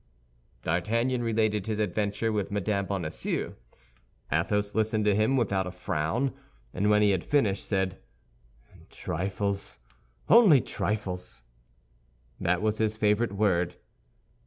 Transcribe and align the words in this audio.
D'Artagnan 0.63 1.21
related 1.21 1.67
his 1.67 1.77
adventure 1.77 2.31
with 2.31 2.49
Mme. 2.49 2.87
Bonacieux. 2.87 3.53
Athos 4.31 4.73
listened 4.73 5.05
to 5.05 5.13
him 5.13 5.37
without 5.37 5.67
a 5.67 5.71
frown; 5.71 6.33
and 6.73 6.89
when 6.89 7.03
he 7.03 7.11
had 7.11 7.23
finished, 7.23 7.63
said, 7.63 7.99
"Trifles, 8.89 9.77
only 10.27 10.59
trifles!" 10.59 11.43
That 12.39 12.63
was 12.63 12.79
his 12.79 12.97
favorite 12.97 13.33
word. 13.33 13.75